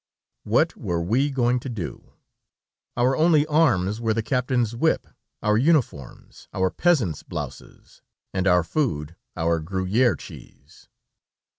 [0.45, 2.13] What were wre going to do?
[2.97, 5.05] Our only arms were the captain's whip,
[5.43, 8.01] our uniforms, our peasants' blouses,
[8.33, 10.89] and our food our Gruyère cheese.